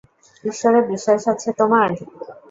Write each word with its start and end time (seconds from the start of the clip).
ঈশ্বরে 0.43 0.79
বিশ্বাস 0.89 1.21
আছে 1.33 1.49
তোমার? 1.59 1.89